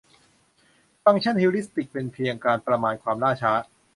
[1.03, 3.51] ฟังก์ชันฮิวริสติกเป็นเพียงการประมาณความล่าช้า